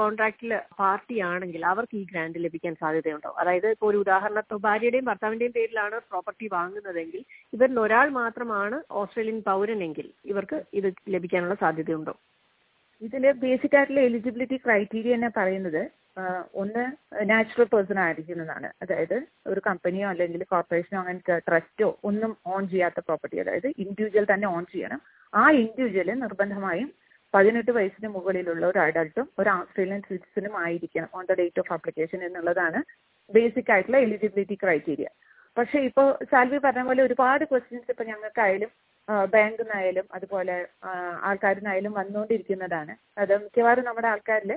കോൺട്രാക്റ്റിൽ 0.00 0.52
പാർട്ടി 0.80 1.16
ആണെങ്കിൽ 1.30 1.62
അവർക്ക് 1.70 1.96
ഈ 2.00 2.02
ഗ്രാന്റ് 2.10 2.42
ലഭിക്കാൻ 2.44 2.74
സാധ്യതയുണ്ടോ? 2.82 3.30
അതായത് 3.40 3.66
ഇപ്പോൾ 3.74 3.88
ഒരു 3.90 3.98
ഉദാഹരണത്തിന് 4.04 4.60
ഭാര്യയുടെയും 4.66 5.08
ഭർത്താവിന്റെയും 5.10 5.54
പേരിലാണ് 5.56 5.96
പ്രോപ്പർട്ടി 6.10 6.48
വാങ്ങുന്നതെങ്കിൽ 6.56 7.22
ഇവരിൽ 7.56 7.80
ഒരാൾ 7.86 8.10
മാത്രമാണ് 8.20 8.78
ഓസ്ട്രേലിയൻ 9.00 9.40
പൗരനെങ്കിൽ 9.48 10.08
ഇവർക്ക് 10.32 10.60
ഇത് 10.80 10.88
ലഭിക്കാനുള്ള 11.14 11.56
സാധ്യതയുണ്ടോ? 11.64 12.14
ഇതിൽ 13.02 13.24
ബേസിക് 13.42 13.76
ആയിട്ടുള്ള 13.76 14.00
എലിജിബിലിറ്റി 14.08 14.56
ക്രൈറ്റീരിയ 14.66 15.18
എന്നാ 15.18 15.30
പറയുന്നത് 15.40 15.82
ഒന്ന് 16.62 16.82
നാച്ചുറൽ 17.30 17.68
പേഴ്സൺ 17.72 17.98
ആയിരിക്കുന്നതാണ്. 18.04 18.68
അതായത് 18.82 19.16
ഒരു 19.52 19.60
കമ്പനിയോ 19.68 20.06
അല്ലെങ്കിൽ 20.12 20.42
കോർപ്പറേഷനോ 20.52 20.98
അങ്ങനത്തെ 21.02 21.36
ട്രസ്റ്റോ 21.48 21.88
ഒന്നും 22.08 22.32
ഓൺ 22.54 22.62
ചെയ്യാത്ത 22.72 23.00
പ്രോപ്പർട്ടി 23.06 23.38
അതായത് 23.44 23.68
ഇൻഡിവിജ്വൽ 23.84 24.26
തന്നെ 24.32 24.48
ഓൺ 24.56 24.64
ചെയ്യണം. 24.72 25.00
ആ 25.32 25.44
ഇൻഡിവിജ്വൽ 25.62 26.10
നിർബന്ധമായും 26.24 26.90
പതിനെട്ട് 27.34 27.72
വയസ്സിന് 27.76 28.08
മുകളിലുള്ള 28.16 28.64
ഒരു 28.70 28.80
അഡൾട്ടും 28.86 29.26
ഒരു 29.40 29.50
ഓസ്ട്രേലിയൻ 29.58 30.00
സിറ്റിസണും 30.08 30.54
ആയിരിക്കണം 30.64 31.10
on 31.18 31.24
the 31.30 31.34
date 31.40 31.60
of 31.62 31.72
application 31.76 32.20
എന്നുള്ളതാണ് 32.28 32.80
ബേസിക് 33.30 33.70
ആയിട്ടുള്ള 33.74 33.98
എലിജിബിലിറ്റി 34.06 34.56
ക്രൈറ്റീരിയ 34.62 35.08
പക്ഷെ 35.56 35.78
ഇപ്പോൾ 35.88 36.06
സാൽവി 36.30 36.58
പറഞ്ഞ 36.64 36.82
പോലെ 36.88 37.02
ഒരുപാട് 37.06 37.44
ക്വസ്റ്റ്യൻസ് 37.50 37.90
ഇപ്പൊ 37.94 38.04
ഞങ്ങൾക്കായാലും 38.10 38.70
ബാങ്കിൽ 39.32 39.62
നിന്നായാലും 39.62 40.06
അതുപോലെ 40.16 40.54
ആൾക്കാരിൽ 41.28 41.60
നിന്നായാലും 41.60 41.92
വന്നുകൊണ്ടിരിക്കുന്നതാണ്. 42.00 42.92
അത് 43.22 43.32
മിക്കവാറും 43.44 43.86
നമ്മുടെ 43.88 44.08
ആൾക്കാരിൽ 44.12 44.52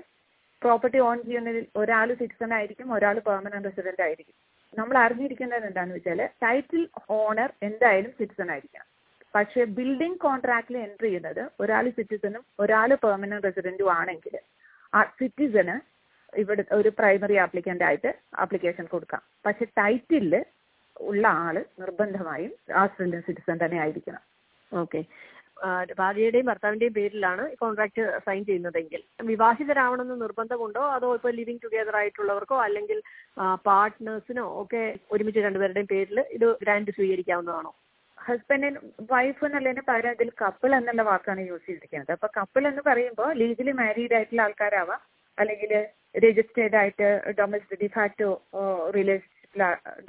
പ്രോപ്പർട്ടി 0.66 1.00
ഓൺ 1.08 1.18
ചെയ്യുന്നതിൽ 1.28 1.64
ഒരാൾ 1.82 2.10
സിറ്റിസൺ 2.22 2.52
ആയിരിക്കും 2.58 2.88
ഒരാൾ 2.98 3.16
പെർമനന്റ് 3.30 3.70
റെസിഡന്റ് 3.70 4.04
ആയിരിക്കും. 4.08 4.36
നമ്മൾ 4.80 4.96
അറിഞ്ഞിരിക്കേണ്ടത് 5.06 5.66
എന്താണെന്ന് 5.70 5.98
വെച്ചാൽ 5.98 6.22
ടൈറ്റിൽ 6.44 6.84
ഓണർ 7.18 7.50
എന്തായാലും 7.68 8.12
സിറ്റിസൺ 8.20 8.50
ആയിരിക്കണം. 8.54 8.88
പക്ഷേ 9.36 9.62
ബിൽഡിംഗ് 9.78 10.20
കോൺട്രാക്റ്റിൽ 10.26 10.78
എൻട്രി 10.86 11.08
ചെയ്യുന്നത് 11.08 11.44
ഒരാൾ 11.64 11.86
സിറ്റിസണും 11.98 12.44
ഒരാൾ 12.64 12.90
പെർമനന്റ് 13.06 13.46
റെസിഡന്റും 13.48 13.90
ആണെങ്കിൽ 14.00 14.36
ആ 14.94 15.02
സിറ്റിസന് 15.20 15.76
ഇവിടെ 16.34 16.64
ഒരു 16.78 16.90
പ്രൈമറി 17.00 17.36
ആപ്ലിക്കന്റ് 17.46 17.86
ആയിട്ട് 17.88 18.10
ആപ്ലിക്കേഷൻ 18.44 18.86
കൊടുക്കാം. 18.94 19.22
പക്ഷെ 19.46 19.66
ടൈറ്റിലിൽ 19.80 20.36
ഉള്ള 21.10 21.26
ആൾ 21.46 21.56
നിർബന്ധമായും 21.82 22.52
ആസ്ട്രേലിയൻ 22.82 23.22
സിറ്റിസൺ 23.28 23.58
തന്നെ 23.64 23.78
ആയിരിക്കണം. 23.84 24.24
ഓക്കെ 24.72 25.02
ഭാര്യയുടെയും 26.00 26.46
ഭർത്താവിന്റെയും 26.46 26.94
പേരിലാണ് 26.94 27.44
കോൺട്രാക്ട് 27.62 28.04
സൈൻ 28.26 28.46
ചെയ്യുന്നതെങ്കിൽ. 28.46 29.02
വിവാഹിതരാവണമെന്ന് 29.24 30.22
നിർബന്ധമുണ്ടോ? 30.26 30.84
അതോ 30.96 31.08
ഇപ്പോൾ 31.16 31.34
ലിവിങ് 31.40 31.64
ടുഗെദർ 31.64 31.96
ആയിട്ടുള്ളവർക്കോ 32.02 32.58
അല്ലെങ്കിൽ 32.64 33.00
പാർട്ട്നേഴ്സിനോ 33.70 34.46
ഒക്കെ 34.62 34.84
ഒരുമിച്ച് 35.12 35.40
രണ്ടുപേരുടെയും 35.40 35.90
പേരിൽ 35.94 36.20
ഇത് 36.38 36.48
ഗ്രാൻഡ് 36.64 36.96
സ്വീകരിക്കാവുന്നതാണോ? 36.98 37.74
ഹസ്ബൻഡിന് 38.18 38.80
വൈഫ് 39.12 39.46
എന്നുള്ളതിന് 39.46 39.82
പകരം 39.88 40.14
അതിൽ 40.16 40.30
കപ്പിൾ 40.42 40.76
എന്നുള്ള 40.76 41.02
വാക്കാണ് 41.04 41.42
യൂസ് 41.50 41.66
ചെയ്തിരിക്കുന്നത്. 41.66 42.12
അപ്പൊ 42.12 42.28
കപ്പിൾ 42.38 42.68
എന്ന് 42.68 42.82
പറയുമ്പോൾ 42.88 43.34
ലീഗലി 43.42 43.72
മാരീഡ് 43.82 44.16
ആയിട്ടുള്ള 44.18 44.42
ആൾക്കാരാവാം. 44.42 45.02
അല്ലെങ്കിൽ 45.38 45.72
രജിസ്റ്റേർഡ് 46.26 46.78
ആയിട്ട് 46.82 47.08
domestic 47.40 47.82
de facto 47.84 48.30
relationship 48.98 49.35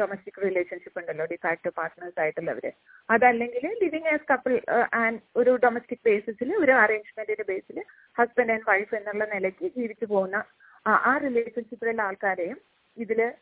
domestic 0.00 0.42
relationship 0.42 1.00
ഉണ്ടല്ലോ 1.00 1.24
ഡിഫാക്ട് 1.24 1.68
പാർട്ട്നേഴ്സ് 1.68 2.20
ആയിട്ടുള്ളവര്. 2.20 2.70
അതല്ലെങ്കിൽ 3.10 3.76
ലിവിങ് 3.82 4.06
ആസ് 4.06 4.26
കപ്പിൾ 4.30 4.60
ആൻഡ് 4.94 5.20
ഒരു 5.36 5.56
ഡൊമസ്റ്റിക് 5.64 5.98
ബേസിസിൽ 6.06 6.56
ഒരു 6.56 6.72
അറേഞ്ച്മെന്റിന്റെ 6.72 7.42
ബേസിൽ 7.48 7.84
ഹസ്ബൻഡ് 8.18 8.52
ആൻഡ് 8.52 8.62
വൈഫ് 8.68 8.94
എന്നുള്ള 8.94 9.24
നിലയ്ക്ക് 9.24 9.68
ജീവിച്ചു 9.76 10.04
പോകുന്ന 10.04 10.44
ആ- 10.86 11.18
റിലേഷൻഷിപ്പിലുള്ള 11.18 12.02
ആൾക്കാരെയും 12.02 12.60
ഇതിൽ 12.96 13.32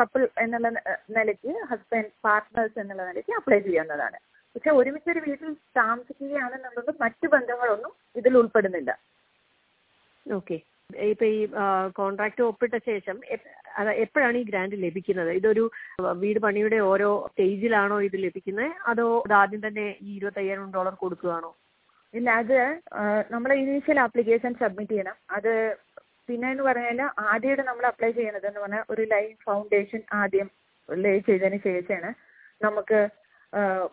കപ്പിൾ 0.00 0.28
എന്നുള്ള 0.38 0.68
നിലയ്ക്ക് 1.10 1.66
ഹസ്ബൻഡ് 1.66 2.10
പാർട്ട്നേഴ്സ് 2.24 2.78
എന്നുള്ള 2.78 3.06
നിലയ്ക്ക് 3.06 3.32
അപ്ലൈ 3.32 3.58
ചെയ്യുന്നതാണ്. 3.58 4.18
പക്ഷെ 4.54 4.70
ഒരുമിച്ച് 4.70 5.10
ഒരു 5.10 5.18
വീട്ടിൽ 5.18 5.52
താമസിക്കുകയാണെന്നുള്ളത് 5.76 6.94
മറ്റു 7.00 7.26
ബന്ധങ്ങളൊന്നും 7.26 7.92
ഇതിൽ 8.16 8.38
ഉൾപ്പെടുന്നില്ല. 8.38 8.98
ഓക്കെ 10.32 10.60
ഇപ്പൊ 10.96 11.24
ഈ 11.24 11.48
കോൺട്രാക്ട് 11.92 12.42
ഒപ്പിട്ട 12.42 12.74
ശേഷം 12.86 13.20
അത് 13.80 13.90
എപ്പോഴാണ് 14.04 14.36
ഈ 14.42 14.44
ഗ്രാന്റ് 14.50 14.76
ലഭിക്കുന്നത്? 14.84 15.30
ഇതൊരു 15.40 15.64
വീട് 16.22 16.40
പണിയുടെ 16.44 16.78
ഓരോ 16.90 17.10
സ്റ്റേജിലാണോ 17.30 17.98
ഇത് 18.08 18.16
ലഭിക്കുന്നത്? 18.26 18.70
അതോ 18.90 19.06
ഇത് 19.26 19.34
ആദ്യം 19.42 19.62
തന്നെ 19.66 19.86
ഈ 20.06 20.10
ഇരുപത്തയ്യായിരം 20.18 20.70
ഡോളർ 20.76 20.94
കൊടുക്കുകയാണോ? 21.02 21.50
ഇല്ല 22.14 22.30
അത് 22.42 22.58
നമ്മൾ 23.34 23.50
ഇനീഷ്യൽ 23.62 23.98
ആപ്ലിക്കേഷൻ 24.06 24.52
സബ്മിറ്റ് 24.62 24.94
ചെയ്യണം. 24.94 25.16
അത് 25.36 25.52
പിന്നെ 26.28 26.46
എന്ന് 26.52 26.64
പറഞ്ഞാൽ 26.68 27.00
ആദ്യമായിട്ട് 27.32 27.64
നമ്മൾ 27.70 27.84
അപ്ലൈ 27.90 28.10
ചെയ്യണത് 28.18 28.46
എന്ന് 28.50 28.60
പറഞ്ഞാൽ 28.62 28.84
ഒരു 28.92 29.02
ലൈഫ് 29.14 29.36
ഫൗണ്ടേഷൻ 29.48 30.00
ആദ്യം 30.20 30.48
ലേ 30.88 31.12
ചെയ്തതിന് 31.28 31.58
ശേഷമാണ് 31.66 32.10
നമുക്ക് 32.64 32.98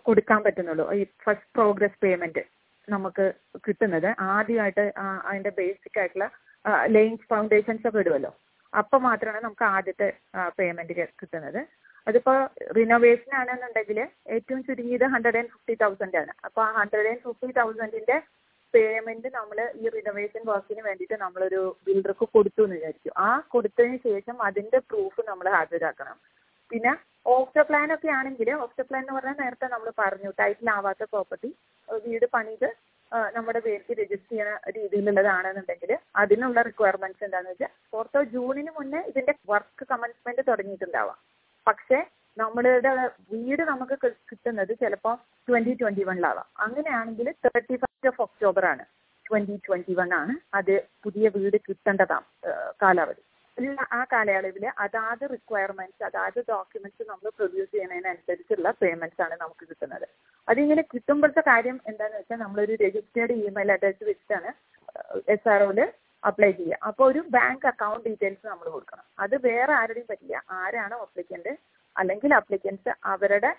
കൊടുക്കാൻ 0.08 0.40
പറ്റുന്നുള്ളൂ. 0.46 0.86
ഈ 1.00 1.04
ഫസ്റ്റ് 1.26 1.52
പ്രോഗ്രസ് 1.58 2.00
പേയ്മെന്റ് 2.04 2.44
നമുക്ക് 2.88 3.26
കിട്ടുന്നത്. 3.66 4.08
ആദ്യമായിട്ട് 4.36 4.86
അതിന്റെ 5.28 5.52
ബേസിക് 5.60 6.00
ആയിട്ടുള്ള 6.02 6.28
ലൈൻ 6.96 7.14
ഫൗണ്ടേഷൻസ് 7.32 7.86
ഒക്കെ 7.90 8.02
ഇടുമല്ലോ 8.04 8.32
അപ്പൊ 8.82 8.98
മാത്രമാണ് 9.08 9.42
നമുക്ക് 9.46 9.66
ആദ്യത്തെ 9.76 10.08
പേയ്മെന്റ് 10.58 10.94
കിട്ടുന്നത്. 11.22 11.62
അതിപ്പോ 12.08 12.34
റിനോവേഷൻ 12.78 13.32
ആണെന്നുണ്ടെങ്കിൽ 13.42 14.00
ഏറ്റവും 14.36 14.62
ചുരുങ്ങിയത് 14.68 15.06
ഹൺഡ്രഡ് 15.14 15.40
ആൻഡ് 15.42 15.52
ഫിഫ്റ്റി 15.54 15.76
തൗസൻഡ് 15.84 16.18
ആണ്. 16.22 16.32
അപ്പൊ 16.48 16.62
ആ 16.68 16.70
ഹൺഡ്രഡ് 16.80 17.10
ആൻഡ് 17.12 17.24
ഫിഫ്റ്റി 17.28 17.54
തൗസൻഡിന്റെ 17.60 18.18
പേയ്മെന്റ് 18.74 19.30
നമ്മൾ 19.38 19.58
ഈ 19.82 19.90
റിനോവേഷൻ 19.96 20.42
വർക്കിന് 20.52 20.82
വേണ്ടിയിട്ട് 20.88 21.18
നമ്മളൊരു 21.24 21.62
ബിൽഡർക്ക് 21.88 22.26
കൊടുത്തു 22.36 22.62
എന്ന് 22.66 22.78
വിചാരിക്കും. 22.78 23.14
ആ 23.28 23.30
കൊടുത്തതിന് 23.54 23.98
ശേഷം 24.08 24.38
അതിന്റെ 24.48 24.80
പ്രൂഫ് 24.92 25.22
നമ്മൾ 25.30 25.48
ഹാജരാക്കണം. 25.58 26.18
പിന്നെ 26.72 26.94
ഓഫ്റ്റർ 27.36 27.64
പ്ലാൻ 27.68 27.90
ഒക്കെ 27.96 28.10
ആണെങ്കിൽ 28.20 28.50
ഓഫ്റ്റർ 28.64 28.86
പ്ലാൻ 28.88 29.04
എന്ന് 29.04 29.14
പറഞ്ഞാൽ 29.18 29.38
നേരത്തെ 29.44 29.68
നമ്മൾ 29.74 29.90
പറഞ്ഞു 30.02 30.30
ടൈറ്റിൽ 30.40 30.70
ആവാത്ത 30.78 31.04
പ്രോപ്പർട്ടി 31.14 31.50
വീട് 32.06 32.26
പണിത് 32.36 32.68
നമ്മുടെ 33.36 33.60
പേർക്ക് 33.66 33.94
രജിസ്റ്റർ 34.00 34.32
ചെയ്യുന്ന 34.32 34.72
രീതിയിലുള്ളതാണെന്നുണ്ടെങ്കിൽ 34.78 35.92
അതിനുള്ള 36.22 36.62
റിക്വയർമെന്റ്സ് 36.70 37.26
എന്താണെന്ന് 37.28 37.54
വെച്ചാൽ 37.54 37.72
ഫോർത്തോ 37.92 38.22
ജൂണിന് 38.34 38.72
മുന്നേ 38.78 39.02
ഇതിന്റെ 39.12 39.34
വർക്ക് 39.52 39.86
കമൻസ്മെന്റ് 39.92 40.44
തുടങ്ങിയിട്ടുണ്ടാവാം. 40.50 41.20
പക്ഷേ 41.68 42.00
നമ്മളുടെ 42.38 42.92
വീട് 43.32 43.64
നമുക്ക് 43.72 43.96
കിട്ടുന്നത് 44.30 44.72
ചിലപ്പോൾ 44.82 45.16
ട്വന്റി 45.48 45.74
ട്വന്റി 45.82 46.04
വണ്ണിലാവാം 46.10 46.48
അങ്ങനെയാണെങ്കിൽ 46.66 47.28
തേർട്ടി 47.46 47.76
ഫസ്റ്റ് 47.84 48.10
ഓഫ് 48.12 48.22
ഒക്ടോബർ 48.26 48.66
ആണ് 48.72 48.86
ട്വന്റി 49.26 49.56
ട്വന്റി 49.68 49.94
വൺ 50.00 50.10
ആണ് 50.22 50.34
അത് 50.60 50.74
പുതിയ 51.04 51.28
വീട് 51.36 51.58
കിട്ടേണ്ടതാണ് 51.68 52.26
കാലാവധി. 52.82 53.24
ഉള്ള 53.58 53.82
ആ 53.98 54.00
കാലയളവിൽ 54.12 54.64
അതാത് 54.84 55.24
റിക്വയർമെന്റ്സ് 55.34 56.04
അതാത് 56.10 56.40
ഡോക്യുമെന്റ്സ് 56.52 57.04
നമ്മൾ 57.10 57.28
പ്രൊഡ്യൂസ് 57.38 57.72
ചെയ്യുന്നതിനനുസരിച്ചുള്ള 57.74 58.70
പേയ്മെന്റ്സ് 58.82 59.22
ആണ് 59.26 59.36
നമുക്ക് 59.44 59.64
കിട്ടുന്നത്. 59.72 60.08
അതിങ്ങനെ 60.48 60.84
കിട്ടുമ്പോഴത്തെ 60.94 61.44
കാര്യം 61.50 61.78
എന്താണെന്ന് 61.92 62.22
വെച്ചാൽ 62.22 62.40
നമ്മളൊരു 62.46 62.76
രജിസ്റ്റേർഡ് 62.86 63.36
ഇമെയിൽ 63.50 63.72
അഡ്രസ് 63.76 64.04
വെച്ചിട്ടാണ് 64.10 64.52
എസ് 65.36 65.50
ആർ 65.54 65.62
ഒയിൽ 65.68 65.82
അപ്ലൈ 66.24 66.52
ചെയ്യുക. 66.58 66.80
അപ്പോൾ 66.90 67.06
ഒരു 67.12 67.22
ബാങ്ക് 67.36 67.68
അക്കൗണ്ട് 67.72 68.06
ഡീറ്റെയിൽസ് 68.10 68.46
നമ്മൾ 68.52 68.68
കൊടുക്കണം. 68.76 69.06
അത് 69.24 69.36
വേറെ 69.48 69.74
ആരുടെയും 69.80 70.08
പറ്റില്ല. 70.12 70.38
ആരാണോ 70.60 70.98
അപ്ലിക്കന്റ് 71.06 71.54
അല്ലെങ്കിൽ 71.96 72.32
അപ്ലിക്കൻസ് 72.40 72.92
അവരുടെ 73.14 73.52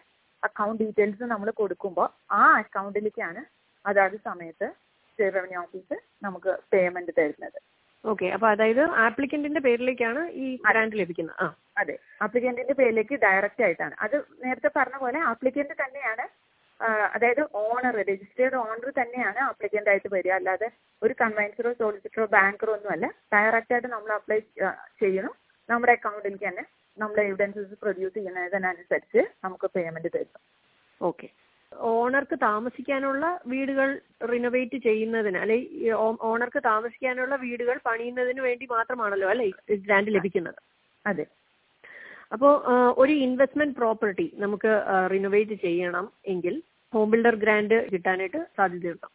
അക്കൗണ്ട് 0.42 0.80
ഡീറ്റെയിൽസ് 0.82 1.24
നമ്മൾ 1.32 1.48
കൊടുക്കുമ്പോൾ 1.60 2.08
ആ 2.40 2.42
അക്കൗണ്ടിലേക്കാണ് 2.62 3.42
അതാത് 3.84 4.16
സമയത്ത് 4.28 4.66
സ്റ്റേറ്റ് 5.10 5.36
റവന്യൂ 5.36 5.58
ഓഫീസ് 5.64 5.96
നമുക്ക് 6.26 6.52
പേയ്മെന്റ് 6.72 7.12
തരുന്നത്. 7.18 7.58
ഓക്കെ 8.04 8.26
അപ്പൊ 8.34 8.46
അതായത് 8.49 8.82
ആപ്ലിക്കന്റിന്റെ 9.04 9.61
പേരിലേക്കാണ് 9.66 10.23
ഈ 10.38 10.46
ഗ്രാന്റ് 10.64 10.96
ലഭിക്കുന്നത്. 10.96 11.37
ആ. 11.40 11.46
അതെ. 11.76 11.94
ആപ്ലിക്കന്റിന്റെ 12.25 12.75
പേരിലേക്ക് 12.80 13.14
ഡയറക്റ്റ് 13.23 13.62
ആയിട്ടാണ്. 13.66 13.94
അത് 14.04 14.16
നേരത്തെ 14.44 14.70
പറഞ്ഞ 14.76 14.96
പോലെ 14.96 15.20
ആപ്ലിക്കന്റ് 15.30 15.76
തന്നെയാണ് 15.80 16.25
അതായത് 17.14 17.40
ഓണർ 17.61 17.94
രജിസ്റ്റേർഡ് 18.02 18.56
ഓണർ 18.62 18.88
തന്നെയാണ് 18.99 19.40
ആപ്ലിക്കന്റ് 19.49 19.90
ആയിട്ട് 19.90 20.08
വരിക. 20.14 20.32
അല്ലാതെ 20.38 20.68
ഒരു 21.02 21.14
കൺവെൻസറോ 21.20 21.70
സോളിസിറ്ററോ 21.73 22.25
ബാങ്കറോ 22.34 22.73
ഒന്നുമല്ല. 22.76 23.06
ഡയറക്റ്റ് 23.34 23.75
ആയിട്ട് 23.75 23.90
നമ്മൾ 23.94 24.11
അപ്ലൈ 24.12 24.38
ചെയ്യണം 25.02 25.34
നമ്മുടെ 25.68 25.92
അക്കൗണ്ടിലേക്ക് 25.92 26.46
തന്നെ 26.49 26.64
നമ്മൾ 26.96 27.18
എവിഡൻസസ് 27.23 27.76
പ്രൊഡ്യൂസ് 27.82 28.14
ചെയ്യുന്നതിനനുസരിച്ച് 28.14 29.20
നമുക്ക് 29.44 29.66
പേയ്മെന്റ് 29.76 30.11
തരും 30.16 30.42
ഓക്കെ 31.00 31.28
ഓണർക്ക് 31.78 32.37
താമസിക്കാനുള്ള 32.43 33.40
വീടുകൾ 33.47 34.00
റിനോവേറ്റ് 34.33 34.76
ചെയ്യുന്നതിന് 34.76 35.38
അല്ലെ 35.38 35.59
ഓണർക്ക് 36.21 36.62
താമസിക്കാനുള്ള 36.64 37.37
വീടുകൾ 37.37 37.78
പണിയുന്നതിന് 37.87 38.40
വേണ്ടി 38.40 38.66
മാത്രമാണല്ലോ 38.71 39.28
അല്ലെ 39.28 39.50
ഗ്രാൻഡ് 39.76 40.14
ലഭിക്കുന്നത്. 40.14 40.54
അതെ. 41.07 41.26
അപ്പോ 42.33 42.64
ഒരു 42.97 43.12
ഇൻവെസ്റ്റ്മെന്റ് 43.12 43.76
പ്രോപ്പർട്ടി 43.76 44.33
നമുക്ക് 44.35 44.83
റിനോവേറ്റ് 45.11 45.54
ചെയ്യണം 45.54 46.12
എങ്കിൽ 46.26 46.62
ഹോം 46.95 47.11
ബിൽഡർ 47.11 47.35
ഗ്രാന്റ് 47.35 47.93
കിട്ടാനായിട്ട് 47.93 48.47
സാധ്യതയുണ്ടോ? 48.57 49.09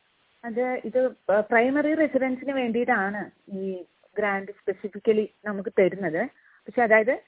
അത് 0.46 0.82
ഇത് 0.86 1.10
പ്രൈമറി 1.30 1.94
റെസിഡൻസിന് 1.94 2.52
വേണ്ടിയിട്ടാണ് 2.52 3.32
ഈ 3.58 3.84
ഗ്രാൻഡ് 4.18 4.52
സ്പെസിഫിക്കലി 4.52 5.30
നമുക്ക് 5.46 5.70
തരുന്നത്. 5.80 6.30
പക്ഷെ 6.68 6.82
അതായത് 6.82 7.20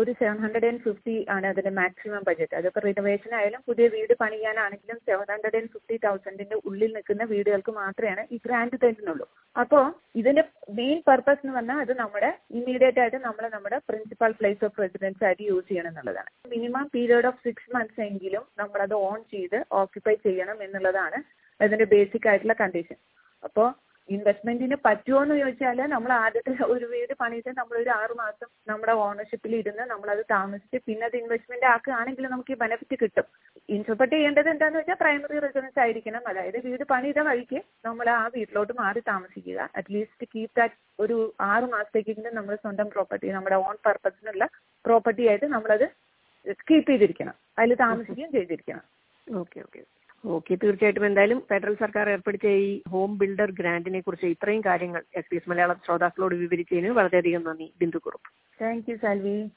ഒരു 0.00 0.10
സെവൻ 0.18 0.36
ഹൺഡ്രഡ് 0.42 0.66
ആൻഡ് 0.68 0.82
ഫിഫ്റ്റി 0.84 1.14
ആണ് 1.34 1.46
അതിന്റെ 1.50 1.72
മാക്സിമം 1.78 2.22
ബഡ്ജറ്റ് 2.28 2.56
അതിപ്പോൾ 2.58 2.82
റിനോവേഷൻ 2.86 3.32
ആയാലും 3.38 3.60
പുതിയ 3.68 3.86
വീട് 3.94 4.12
പണിയാനാണെങ്കിലും 4.22 4.98
സെവൻ 5.08 5.26
ഹൺഡ്രഡ് 5.32 5.58
ആൻഡ് 5.60 5.70
ഫിഫ്റ്റി 5.74 5.96
തൗസൻഡിന്റെ 6.04 6.56
ഉള്ളിൽ 6.68 6.90
നിൽക്കുന്ന 6.96 7.24
വീടുകൾക്ക് 7.32 7.72
മാത്രമാണ് 7.80 8.24
ഈ 8.34 8.38
ഗ്രാൻഡ് 8.46 8.78
തരുന്നുള്ളൂ. 8.84 9.26
അപ്പോൾ 9.56 9.84
ഇതിന്റെ 10.20 10.44
മെയിൻ 10.78 10.98
പർപ്പസ് 11.08 11.42
എന്ന് 11.42 11.54
പറഞ്ഞാൽ 11.56 11.80
അത് 11.84 11.92
നമ്മുടെ 12.02 12.30
ഇമ്മീഡിയറ്റ് 12.58 13.02
ആയിട്ട് 13.04 13.20
നമ്മൾ 13.26 13.44
നമ്മുടെ 13.56 13.80
പ്രിൻസിപ്പൽ 13.88 14.34
പ്ലേസ് 14.40 14.62
ഓഫ് 14.68 14.80
റെസിഡൻസ് 14.84 15.22
ആയിട്ട് 15.28 15.42
യൂസ് 15.50 15.68
ചെയ്യണം 15.70 15.90
എന്നുള്ളതാണ്. 15.92 16.30
Minimum 16.54 16.86
period 16.94 17.28
of 17.32 17.42
six 17.48 17.70
months 17.76 18.00
എങ്കിലും 18.08 18.46
നമ്മളത് 18.62 18.96
ഓൺ 19.08 19.18
ചെയ്ത് 19.34 19.58
ഓക്യുപ്പൈ 19.82 20.16
ചെയ്യണം 20.28 20.58
എന്നുള്ളതാണ് 20.68 21.20
അതിന്റെ 21.60 21.88
ബേസിക് 21.92 22.28
ആയിട്ടുള്ള 22.30 22.56
കണ്ടീഷൻ 22.62 22.98
അപ്പോൾ 23.42 23.68
ഇൻവെസ്റ്റ്മെന്റിന് 24.14 24.76
പറ്റുമോ 24.86 25.18
എന്ന് 25.24 25.34
ചോദിച്ചാൽ 25.40 25.78
നമ്മൾ 25.94 26.10
ആദ്യത്തെ 26.24 26.52
ഒരു 26.74 26.86
വീട് 26.92 27.12
പണിയിട്ട് 27.22 27.50
നമ്മൾ 27.58 27.74
ഒരു 27.82 27.90
ആറ് 27.96 28.14
മാസം 28.20 28.48
നമ്മുടെ 28.70 28.94
ഓണർഷിപ്പിൽ 29.04 29.54
ഇരുന്ന് 29.60 29.84
നമ്മൾ 29.92 30.08
അത് 30.14 30.22
താമസിച്ച് 30.34 30.78
പിന്നെ 30.86 31.04
അത് 31.08 31.16
ഇൻവെസ്റ്റ്മെന്റ് 31.20 31.66
ആക്കുകയാണെങ്കിൽ 31.72 32.26
നമുക്ക് 32.34 32.52
ഈ 32.54 32.58
ബെനഫിറ്റ് 32.62 32.96
കിട്ടും. 33.02 33.26
ഇന്റർപ്രറ്റ് 33.76 34.16
ചെയ്യേണ്ടത് 34.16 34.48
എന്താണെന്ന് 34.54 34.80
വെച്ചാൽ 34.80 34.98
പ്രൈമറി 35.02 35.38
റെസിഡൻസ് 35.46 35.80
ആയിരിക്കണം. 35.84 36.22
അതായത് 36.30 36.58
വീട് 36.66 36.84
പണിയുടെ 36.92 37.24
വഴിക്ക് 37.28 37.60
നമ്മൾ 37.88 38.08
ആ 38.16 38.24
വീട്ടിലോട്ട് 38.36 38.74
മാറി 38.82 39.02
താമസിക്കുക. 39.12 39.58
അറ്റ്ലീസ്റ്റ് 39.78 40.28
കീപ് 40.34 40.56
ദാറ്റ് 40.60 40.78
ഒരു 41.04 41.18
ആറ് 41.50 41.68
മാസത്തേക്കെങ്കിലും 41.74 42.34
നമ്മൾ 42.38 42.54
സ്വന്തം 42.64 42.90
പ്രോപ്പർട്ടി 42.96 43.28
നമ്മുടെ 43.36 43.58
ഓൺ 43.66 43.76
പർപ്പസിനുള്ള 43.88 44.46
പ്രോപ്പർട്ടി 44.84 45.22
ആയിട്ട് 45.32 45.48
നമ്മളത് 45.56 45.86
കീപ്പ് 46.68 46.90
ചെയ്തിരിക്കണം. 46.90 47.36
അതിൽ 47.58 47.74
താമസിക്കുകയും 47.84 48.32
ചെയ്തിരിക്കണം. 48.38 48.84
Okay 49.26 49.58
okay. 49.66 49.80
ഓക്കെ 50.24 50.54
തീർച്ചയായിട്ടും. 50.54 51.06
എന്തായാലും 51.06 51.40
ഫെഡറൽ 51.40 51.74
സർക്കാർ 51.74 52.10
ഏർപ്പെടുത്തിയ 52.10 52.50
ഈ 52.50 52.82
ഹോം 52.88 53.18
ബിൽഡർ 53.18 53.50
ഗ്രാന്റിനെ 53.50 54.00
കുറിച്ച് 54.00 54.26
ഇത്രയും 54.26 54.60
കാര്യങ്ങൾ 54.66 55.04
എസ് 55.16 55.30
പി 55.30 55.36
എസ് 55.36 55.50
മലയാളം 55.50 55.76
ശ്രോതാക്കളോട് 55.86 56.34
വിവരിച്ചതിന് 56.34 56.88
വളരെയധികം 56.88 57.44
നന്ദി. 57.44 57.72
ബിന്ദു 57.80 57.98
കുറുപ്പ്. 57.98 58.64
താങ്ക് 58.64 58.90
യു 58.90 58.96
സാൽവി 58.96 59.48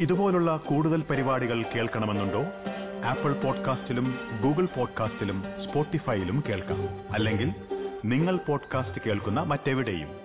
ഇതുപോലുള്ള 0.00 0.56
കൂടുതൽ 0.56 1.02
പരിപാടികൾ 1.02 1.62
കേൾക്കണമെന്നുണ്ടോ? 1.62 2.42
ആപ്പിൾ 3.04 3.32
പോഡ്കാസ്റ്റിലും 3.32 4.14
ഗൂഗിൾ 4.42 4.66
പോഡ്കാസ്റ്റിലും 4.66 5.44
സ്പോട്ടിഫൈയിലും 5.64 6.44
കേൾക്കാം. 6.48 7.12
അല്ലെങ്കിൽ 7.12 7.50
നിങ്ങൾ 8.04 8.36
പോഡ്കാസ്റ്റ് 8.36 9.04
കേൾക്കുന്ന 9.06 9.40
മറ്റെവിടെയും. 9.40 10.17